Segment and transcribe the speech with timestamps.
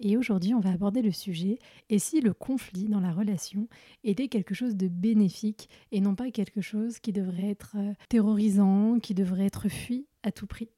[0.00, 3.68] Et aujourd'hui, on va aborder le sujet et si le conflit dans la relation
[4.04, 9.00] était quelque chose de bénéfique et non pas quelque chose qui devrait être euh, terrorisant,
[9.00, 10.68] qui devrait être fui à tout prix?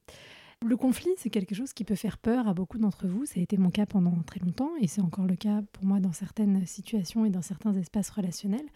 [0.63, 3.25] Le conflit, c'est quelque chose qui peut faire peur à beaucoup d'entre vous.
[3.25, 5.99] Ça a été mon cas pendant très longtemps et c'est encore le cas pour moi
[5.99, 8.67] dans certaines situations et dans certains espaces relationnels.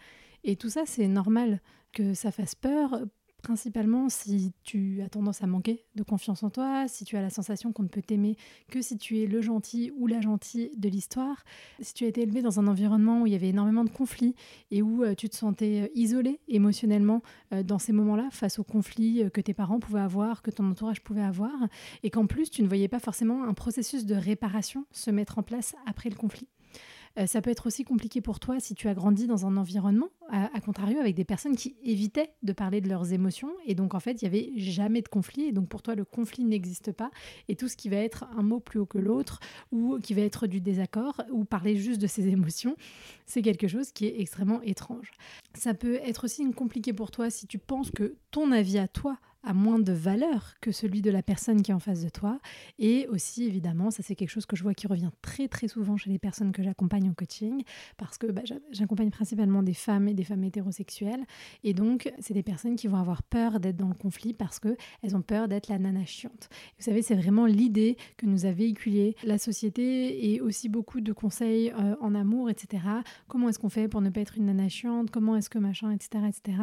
[0.42, 1.60] Et tout ça, c'est normal
[1.92, 3.00] que ça fasse peur
[3.46, 7.30] principalement si tu as tendance à manquer de confiance en toi, si tu as la
[7.30, 8.34] sensation qu'on ne peut t'aimer
[8.72, 11.44] que si tu es le gentil ou la gentille de l'histoire,
[11.78, 14.34] si tu as été élevé dans un environnement où il y avait énormément de conflits
[14.72, 17.22] et où euh, tu te sentais euh, isolé émotionnellement
[17.52, 21.00] euh, dans ces moments-là face aux conflits que tes parents pouvaient avoir, que ton entourage
[21.00, 21.54] pouvait avoir,
[22.02, 25.44] et qu'en plus tu ne voyais pas forcément un processus de réparation se mettre en
[25.44, 26.48] place après le conflit.
[27.18, 30.08] Euh, ça peut être aussi compliqué pour toi si tu as grandi dans un environnement,
[30.30, 33.52] à, contrario, avec des personnes qui évitaient de parler de leurs émotions.
[33.64, 35.44] Et donc, en fait, il n'y avait jamais de conflit.
[35.44, 37.10] Et donc, pour toi, le conflit n'existe pas.
[37.48, 39.40] Et tout ce qui va être un mot plus haut que l'autre,
[39.72, 42.76] ou qui va être du désaccord, ou parler juste de ses émotions,
[43.24, 45.10] c'est quelque chose qui est extrêmement étrange.
[45.54, 49.18] Ça peut être aussi compliqué pour toi si tu penses que ton avis à toi
[49.42, 52.40] a moins de valeur que celui de la personne qui est en face de toi.
[52.78, 55.96] Et aussi, évidemment, ça c'est quelque chose que je vois qui revient très très souvent
[55.96, 57.62] chez les personnes que j'accompagne en coaching,
[57.96, 61.24] parce que bah, j'accompagne principalement des femmes et des femmes hétérosexuelles.
[61.64, 65.16] Et donc, c'est des personnes qui vont avoir peur d'être dans le conflit parce qu'elles
[65.16, 66.48] ont peur d'être la nana chiante.
[66.78, 71.12] Vous savez, c'est vraiment l'idée que nous a véhiculée la société et aussi beaucoup de
[71.12, 72.82] conseils euh, en amour, etc.
[73.28, 75.10] Comment est-ce qu'on fait pour ne pas être une nana chiante?
[75.10, 76.24] Comment est-ce que machin, etc.
[76.28, 76.58] etc.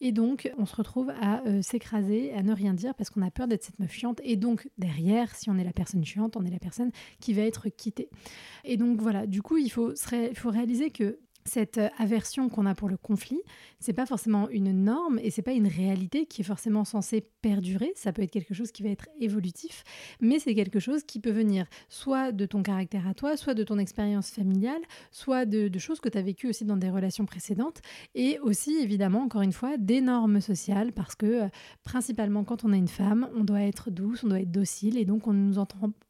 [0.00, 3.30] Et donc, on se retrouve à euh, s'écraser à ne rien dire parce qu'on a
[3.30, 4.20] peur d'être cette meuf chiante.
[4.24, 6.90] Et donc, derrière, si on est la personne chiante, on est la personne
[7.20, 8.08] qui va être quittée.
[8.64, 12.66] Et donc, voilà, du coup, il faut, il faut réaliser que cette euh, aversion qu'on
[12.66, 13.40] a pour le conflit,
[13.78, 17.92] c'est pas forcément une norme et c'est pas une réalité qui est forcément censée perdurer.
[17.96, 19.84] Ça peut être quelque chose qui va être évolutif,
[20.20, 23.62] mais c'est quelque chose qui peut venir soit de ton caractère à toi, soit de
[23.62, 27.82] ton expérience familiale, soit de, choses que tu as vécues aussi dans des relations précédentes
[28.14, 31.48] et aussi évidemment, encore une fois, des normes sociales parce que euh,
[31.84, 35.04] principalement quand on a une femme, on doit être douce, on doit être docile et
[35.04, 35.62] donc on nous,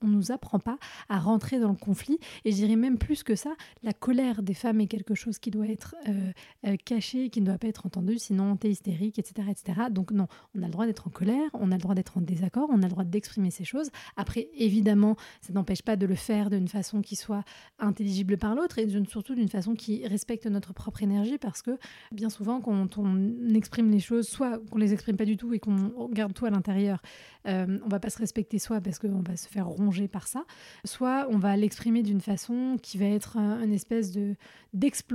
[0.03, 0.79] nous apprend pas
[1.09, 2.19] à rentrer dans le conflit.
[2.45, 3.51] Et je dirais même plus que ça,
[3.83, 6.33] la colère des femmes est quelque chose chose qui doit être euh,
[6.67, 9.89] euh, caché, qui ne doit pas être entendu, sinon t'es hystérique, etc., etc.
[9.91, 12.21] Donc non, on a le droit d'être en colère, on a le droit d'être en
[12.21, 13.91] désaccord, on a le droit d'exprimer ces choses.
[14.17, 17.45] Après, évidemment, ça n'empêche pas de le faire d'une façon qui soit
[17.79, 21.79] intelligible par l'autre et surtout d'une façon qui respecte notre propre énergie parce que
[22.13, 25.59] bien souvent, quand on exprime les choses, soit qu'on les exprime pas du tout et
[25.59, 27.01] qu'on garde tout à l'intérieur,
[27.47, 30.45] euh, on va pas se respecter soi parce qu'on va se faire ronger par ça,
[30.85, 34.35] soit on va l'exprimer d'une façon qui va être un, espèce de
[34.73, 35.14] d'explosion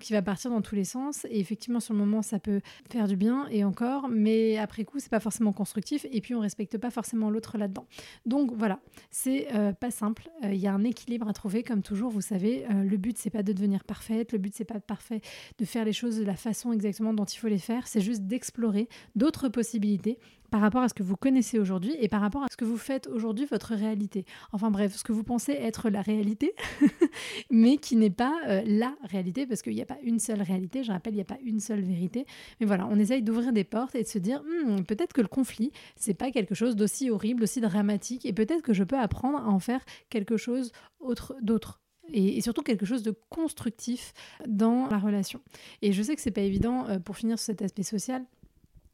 [0.00, 1.26] qui va partir dans tous les sens.
[1.30, 2.60] Et effectivement, sur le moment, ça peut
[2.90, 6.06] faire du bien et encore, mais après coup, c'est pas forcément constructif.
[6.10, 7.86] Et puis, on respecte pas forcément l'autre là-dedans.
[8.26, 10.30] Donc voilà, c'est euh, pas simple.
[10.44, 12.10] Euh, il y a un équilibre à trouver, comme toujours.
[12.10, 14.32] Vous savez, le but c'est pas de devenir parfaite.
[14.32, 15.20] Le but c'est pas parfait
[15.58, 17.86] de faire les choses de la façon exactement dont il faut les faire.
[17.86, 20.18] C'est juste d'explorer d'autres possibilités
[20.50, 22.76] par rapport à ce que vous connaissez aujourd'hui et par rapport à ce que vous
[22.76, 24.24] faites aujourd'hui, votre réalité.
[24.52, 26.54] Enfin bref, ce que vous pensez être la réalité,
[27.50, 30.82] mais qui n'est pas euh, la réalité, parce qu'il n'y a pas une seule réalité,
[30.82, 32.26] je rappelle, il n'y a pas une seule vérité.
[32.60, 35.28] Mais voilà, on essaye d'ouvrir des portes et de se dire, hmm, peut-être que le
[35.28, 39.38] conflit, c'est pas quelque chose d'aussi horrible, aussi dramatique, et peut-être que je peux apprendre
[39.38, 41.80] à en faire quelque chose autre d'autre
[42.12, 44.12] et, surtout quelque chose de constructif
[44.46, 45.40] dans la relation.
[45.82, 48.24] Et je sais que c'est pas évident euh, pour finir sur cet aspect social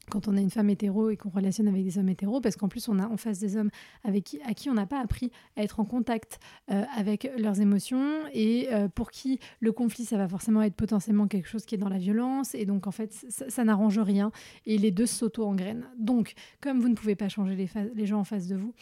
[0.09, 2.67] quand on a une femme hétéro et qu'on relationne avec des hommes hétéros, parce qu'en
[2.67, 3.69] plus on a en face des hommes
[4.03, 6.39] avec qui, à qui on n'a pas appris à être en contact
[6.71, 11.27] euh, avec leurs émotions et euh, pour qui le conflit ça va forcément être potentiellement
[11.27, 14.31] quelque chose qui est dans la violence et donc en fait ça, n'arrange rien
[14.65, 15.87] et les deux s'auto-engrainent.
[15.97, 17.55] Donc comme vous ne pouvez pas changer
[17.95, 18.73] les gens en face de vous,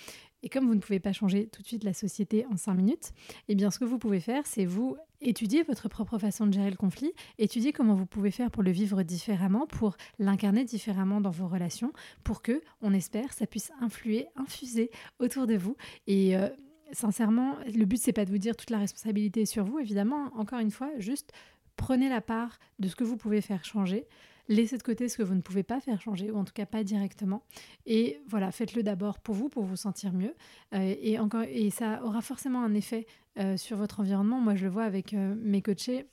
[0.43, 3.11] Et comme vous ne pouvez pas changer tout de suite la société en cinq minutes,
[3.47, 6.69] eh bien ce que vous pouvez faire, c'est vous étudier votre propre façon de gérer
[6.69, 11.31] le conflit, étudier comment vous pouvez faire pour le vivre différemment, pour l'incarner différemment dans
[11.31, 11.93] vos relations,
[12.23, 15.77] pour que, on espère, ça puisse influer, infuser autour de vous.
[16.07, 16.49] Et euh,
[16.91, 20.29] sincèrement, le but c'est pas de vous dire toute la responsabilité sur vous, évidemment.
[20.35, 21.31] Encore une fois, juste
[21.77, 24.05] prenez la part de ce que vous pouvez faire changer.
[24.49, 26.65] Laissez de côté ce que vous ne pouvez pas faire changer, ou en tout cas
[26.65, 27.43] pas directement.
[27.85, 30.35] Et voilà, faites-le d'abord pour vous, pour vous sentir mieux.
[30.73, 33.05] Euh, et, encore, et ça aura forcément un effet
[33.39, 34.39] euh, sur votre environnement.
[34.39, 36.05] Moi, je le vois avec euh, mes coachés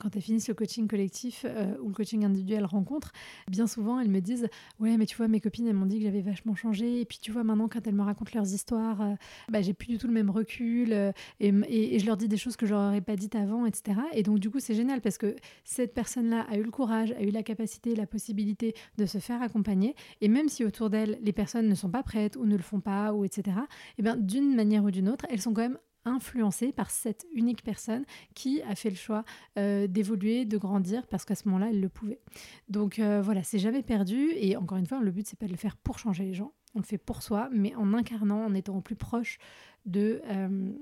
[0.00, 3.12] quand elles finissent le coaching collectif euh, ou le coaching individuel rencontre,
[3.48, 4.48] bien souvent elles me disent
[4.80, 7.00] Ouais, mais tu vois, mes copines elles m'ont dit que j'avais vachement changé.
[7.00, 9.14] Et puis tu vois, maintenant quand elles me racontent leurs histoires, euh,
[9.48, 12.56] bah, j'ai plus du tout le même recul euh, et, je leur dis des choses
[12.56, 13.98] que je leur aurais pas dites avant, etc.
[14.12, 17.22] Et donc du coup, c'est génial parce que cette personne-là a eu le courage, a
[17.22, 19.94] eu la capacité, la possibilité de se faire accompagner.
[20.20, 22.80] Et même si autour d'elle, les personnes ne sont pas prêtes ou ne le font
[22.80, 23.56] pas, ou etc.,
[23.98, 27.62] et bien d'une manière ou d'une autre, elles sont quand même influencé par cette unique
[27.62, 28.04] personne
[28.34, 29.24] qui a fait le choix
[29.58, 32.20] euh, d'évoluer, de grandir, parce qu'à ce moment-là, elle le pouvait.
[32.68, 34.30] Donc euh, voilà, c'est jamais perdu.
[34.36, 36.52] Et encore une fois, le but, c'est pas de le faire pour changer les gens.
[36.74, 39.38] On le fait pour soi, mais en incarnant, en étant au plus proche
[39.86, 40.72] de, euh,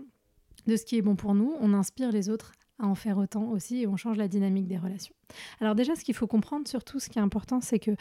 [0.66, 3.44] de ce qui est bon pour nous, on inspire les autres à en faire autant
[3.50, 5.14] aussi et on change la dynamique des relations.
[5.60, 7.92] Alors déjà, ce qu'il faut comprendre, surtout ce qui est important, c'est que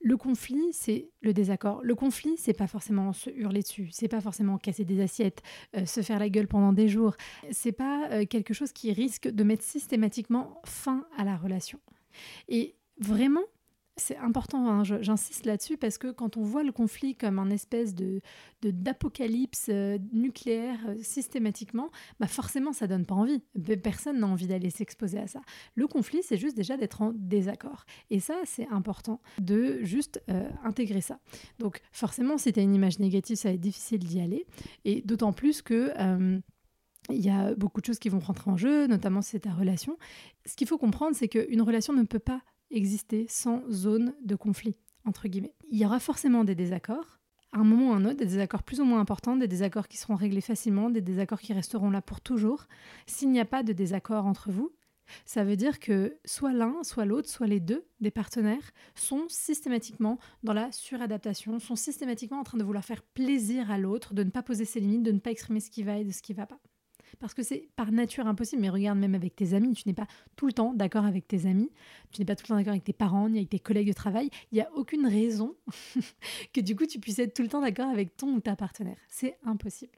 [0.00, 1.82] le conflit, c'est le désaccord.
[1.82, 5.42] Le conflit, c'est pas forcément se hurler dessus, c'est pas forcément casser des assiettes,
[5.76, 7.16] euh, se faire la gueule pendant des jours.
[7.50, 11.78] C'est pas euh, quelque chose qui risque de mettre systématiquement fin à la relation.
[12.48, 13.44] Et vraiment,
[13.96, 17.94] c'est important, hein, j'insiste là-dessus, parce que quand on voit le conflit comme un espèce
[17.94, 18.20] de
[18.62, 23.42] d'apocalypse euh, nucléaire euh, systématiquement, bah forcément ça donne pas envie.
[23.82, 25.40] Personne n'a envie d'aller s'exposer à ça.
[25.74, 27.84] Le conflit, c'est juste déjà d'être en désaccord.
[28.10, 31.20] Et ça, c'est important de juste euh, intégrer ça.
[31.58, 34.46] Donc forcément, si tu as une image négative, ça va être difficile d'y aller.
[34.84, 35.92] Et d'autant plus que...
[37.08, 39.52] il y a beaucoup de choses qui vont rentrer en jeu, notamment si c'est ta
[39.52, 39.96] relation.
[40.46, 44.76] Ce qu'il faut comprendre, c'est qu'une relation ne peut pas exister sans zone de conflit,
[45.04, 45.54] entre guillemets.
[45.70, 47.20] Il y aura forcément des désaccords,
[47.52, 49.88] à un moment ou à un autre, des désaccords plus ou moins importants, des désaccords
[49.88, 52.66] qui seront réglés facilement, des désaccords qui resteront là pour toujours.
[53.06, 54.72] S'il n'y a pas de désaccord entre vous,
[55.24, 60.18] ça veut dire que soit l'un, soit l'autre, soit les deux des partenaires sont systématiquement
[60.42, 64.30] dans la suradaptation, sont systématiquement en train de vouloir faire plaisir à l'autre, de ne
[64.30, 66.32] pas poser ses limites, de ne pas exprimer ce qui va et de ce qui
[66.32, 66.60] ne va pas
[67.18, 68.62] parce que c'est par nature impossible.
[68.62, 71.46] Mais regarde, même avec tes amis, tu n'es pas tout le temps d'accord avec tes
[71.46, 71.70] amis,
[72.12, 73.92] tu n'es pas tout le temps d'accord avec tes parents, ni avec tes collègues de
[73.92, 74.30] travail.
[74.52, 75.54] Il n'y a aucune raison
[76.52, 78.98] que du coup tu puisses être tout le temps d'accord avec ton ou ta partenaire.
[79.08, 79.92] C'est impossible.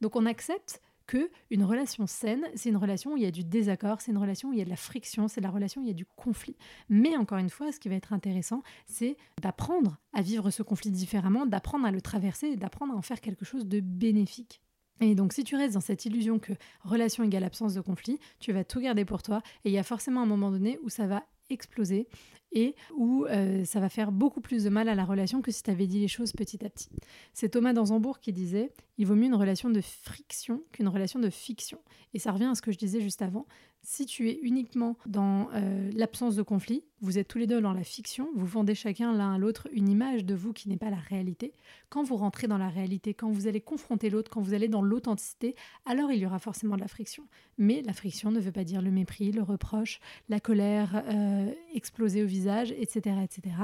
[0.00, 3.44] Donc on accepte que une relation saine, c'est une relation où il y a du
[3.44, 5.84] désaccord, c'est une relation où il y a de la friction, c'est la relation où
[5.84, 6.56] il y a du conflit.
[6.88, 10.90] Mais encore une fois, ce qui va être intéressant, c'est d'apprendre à vivre ce conflit
[10.90, 14.60] différemment, d'apprendre à le traverser et d'apprendre à en faire quelque chose de bénéfique.
[15.00, 16.52] Et donc, si tu restes dans cette illusion que
[16.82, 19.42] relation égale absence de conflit, tu vas tout garder pour toi.
[19.64, 22.08] Et il y a forcément un moment donné où ça va exploser
[22.52, 25.62] et où euh, ça va faire beaucoup plus de mal à la relation que si
[25.62, 26.88] tu avais dit les choses petit à petit.
[27.34, 31.28] C'est Thomas Danzambourg qui disait il vaut mieux une relation de friction qu'une relation de
[31.28, 31.78] fiction.
[32.14, 33.46] Et ça revient à ce que je disais juste avant,
[33.86, 37.72] si tu es uniquement dans euh, l'absence de conflit, vous êtes tous les deux dans
[37.72, 40.90] la fiction, vous vendez chacun l'un à l'autre une image de vous qui n'est pas
[40.90, 41.54] la réalité.
[41.88, 44.82] Quand vous rentrez dans la réalité, quand vous allez confronter l'autre, quand vous allez dans
[44.82, 45.54] l'authenticité,
[45.84, 47.28] alors il y aura forcément de la friction.
[47.58, 52.24] Mais la friction ne veut pas dire le mépris, le reproche, la colère euh, explosée
[52.24, 53.54] au visage, etc., etc.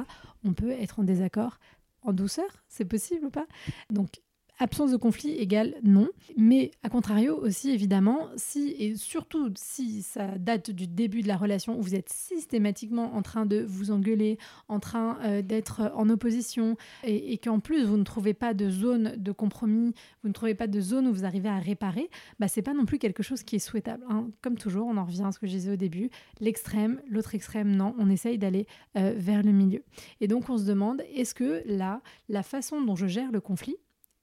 [0.45, 1.59] On peut être en désaccord
[2.03, 3.47] en douceur, c'est possible ou pas?
[3.91, 4.21] Donc
[4.59, 6.09] Absence de conflit égale non.
[6.37, 11.37] Mais à contrario aussi, évidemment, si et surtout si ça date du début de la
[11.37, 16.09] relation où vous êtes systématiquement en train de vous engueuler, en train euh, d'être en
[16.09, 20.55] opposition et, qu'en plus vous ne trouvez pas de zone de compromis, vous ne trouvez
[20.55, 23.43] pas de zone où vous arrivez à réparer, bah c'est pas non plus quelque chose
[23.43, 24.05] qui est souhaitable.
[24.09, 24.29] Hein.
[24.43, 27.75] Comme toujours, on en revient à ce que je disais au début, l'extrême, l'autre extrême,
[27.75, 28.67] non, on essaye d'aller
[28.97, 29.83] euh, vers le milieu.
[30.21, 33.77] Et donc on se demande, est-ce que là, la façon dont je gère le conflit,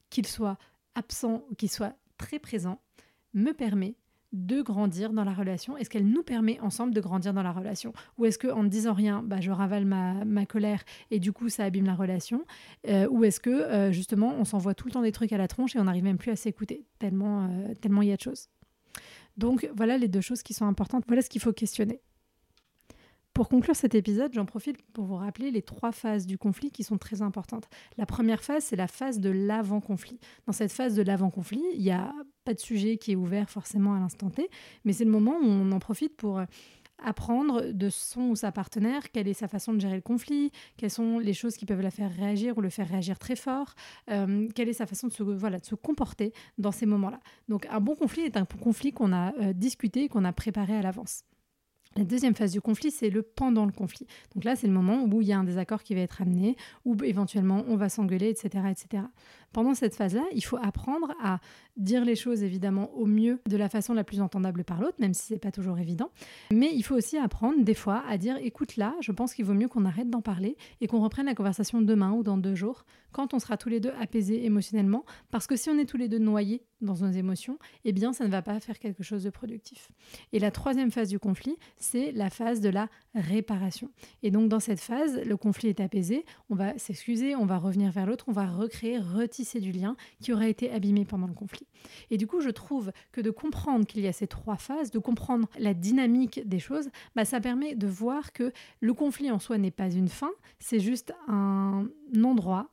[0.10, 0.58] qu'il soit
[0.96, 2.82] absent ou qu'il soit très présent,
[3.34, 3.96] me permet
[4.32, 7.94] de grandir dans la relation Est-ce qu'elle nous permet ensemble de grandir dans la relation?
[8.18, 11.64] Ou est-ce qu'en ne disant rien, bah, je ravale ma, colère et du coup ça
[11.64, 12.46] abîme la relation?
[12.88, 15.48] Euh, Ou est-ce que euh, justement on s'envoie tout le temps des trucs à la
[15.48, 18.22] tronche et on n'arrive même plus à s'écouter tellement euh, tellement il y a de
[18.22, 18.50] choses?
[19.38, 21.06] Donc voilà les deux choses qui sont importantes.
[21.08, 22.02] Voilà ce qu'il faut questionner.
[23.34, 26.84] Pour conclure cet épisode, j'en profite pour vous rappeler les trois phases du conflit qui
[26.84, 27.70] sont très importantes.
[27.98, 30.20] La première phase, c'est la phase de l'avant-conflit.
[30.46, 32.12] Dans cette phase de l'avant-conflit, il n'y a
[32.44, 34.50] pas de sujet qui est ouvert forcément à l'instant T,
[34.84, 36.42] mais c'est le moment où on en profite pour
[37.04, 40.92] apprendre de son ou sa partenaire quelle est sa façon de gérer le conflit, quelles
[40.92, 43.74] sont les choses qui peuvent la faire réagir ou le faire réagir très fort,
[44.10, 47.20] euh, quelle est sa façon de se, voilà, de se comporter dans ces moments-là.
[47.48, 50.82] Donc un bon conflit est un conflit qu'on a euh, discuté, qu'on a préparé à
[50.82, 51.24] l'avance.
[52.00, 54.08] La deuxième phase du conflit, c'est le pendant le conflit.
[54.34, 56.56] Donc là, c'est le moment où il y a un désaccord qui va être amené,
[56.86, 59.04] où éventuellement on va s'engueuler, etc., etc.
[59.54, 61.40] Pendant cette phase-là, il faut apprendre à
[61.78, 65.14] dire les choses évidemment au mieux de la façon la plus entendable par l'autre, même
[65.14, 66.12] si c'est pas toujours évident.
[66.52, 69.54] Mais il faut aussi apprendre des fois à dire écoute là, je pense qu'il vaut
[69.54, 72.86] mieux qu'on arrête d'en parler et qu'on reprenne la conversation demain ou dans deux jours,
[73.12, 76.08] quand on sera tous les deux apaisés émotionnellement, parce que si on est tous les
[76.08, 79.30] deux noyés dans nos émotions, eh bien ça ne va pas faire quelque chose de
[79.30, 79.90] productif.
[80.32, 83.90] Et la troisième phase du conflit, c'est la phase de la réparation.
[84.22, 87.92] Et donc dans cette phase, le conflit est apaisé, on va s'excuser, on va revenir
[87.92, 89.00] vers l'autre, on va recréer,
[89.40, 91.68] retisser du lien qui aurait été abîmé pendant le conflit.
[92.12, 95.00] Et du coup, je trouve que de comprendre qu'il y a ces trois phases, de
[95.00, 99.58] comprendre la dynamique des choses, bah, ça permet de voir que le conflit en soi
[99.58, 101.88] n'est pas une fin, c'est juste un
[102.24, 102.70] endroit,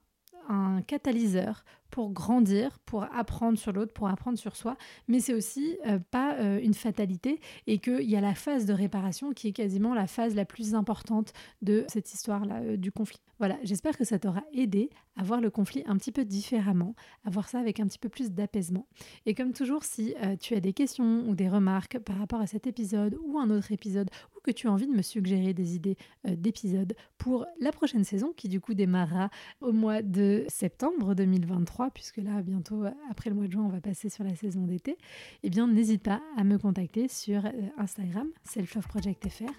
[0.49, 1.65] un catalyseur
[1.97, 4.77] pour grandir, pour apprendre sur l'autre, pour apprendre sur soi,
[5.09, 8.75] mais c'est aussi euh, pas euh, une fatalité et qu'il y a la phase de
[8.75, 13.23] réparation qui est quasiment la phase la plus importante de cette histoire-là euh, du conflit.
[13.39, 17.31] Voilà, j'espère que ça t'aura aidé à voir le conflit un petit peu différemment, à
[17.31, 18.87] voir ça avec un petit peu plus d'apaisement.
[19.25, 22.67] Et comme toujours, si tu as des questions ou des remarques par rapport à cet
[22.67, 25.97] épisode ou un autre épisode, ou que tu as envie de me suggérer des idées
[26.25, 29.29] d'épisodes pour la prochaine saison, qui du coup démarrera
[29.61, 33.81] au mois de septembre 2023, puisque là, bientôt, après le mois de juin, on va
[33.81, 34.97] passer sur la saison d'été,
[35.43, 39.51] eh bien, n'hésite pas à me contacter sur euh, Instagram, selfloveprojectfr.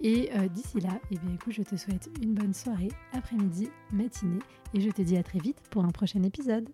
[0.00, 4.40] Et euh, d'ici là, eh bien, écoute, je te souhaite une bonne soirée, après-midi, matinée,
[4.74, 6.68] et je te dis à très vite pour un prochain épisode.